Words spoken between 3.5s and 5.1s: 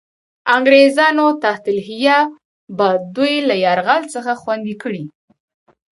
یرغل څخه خوندي کړي.